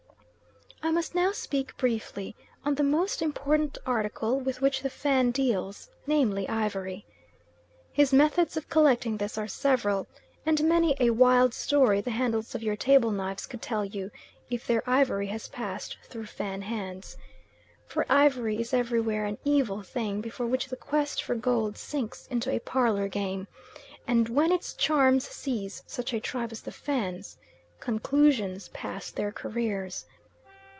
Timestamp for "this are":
9.17-9.47